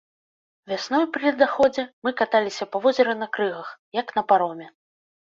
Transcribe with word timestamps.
Вясной 0.69 1.03
пры 1.17 1.21
ледаходзе 1.27 1.85
мы 2.07 2.13
каталіся 2.21 2.67
па 2.77 2.81
возеры 2.87 3.13
на 3.21 3.29
крыгах, 3.37 3.69
як 4.01 4.07
на 4.17 4.25
пароме. 4.33 4.67